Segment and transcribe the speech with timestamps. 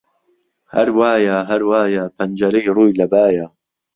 [0.73, 3.47] ههر وایه ههر وایه پهنجهرهی رووی له بایه